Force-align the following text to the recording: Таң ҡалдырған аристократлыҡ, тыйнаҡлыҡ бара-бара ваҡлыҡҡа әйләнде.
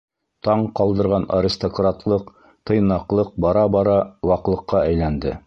Таң 0.45 0.61
ҡалдырған 0.79 1.27
аристократлыҡ, 1.39 2.33
тыйнаҡлыҡ 2.71 3.31
бара-бара 3.47 3.97
ваҡлыҡҡа 4.33 4.85
әйләнде. 4.89 5.39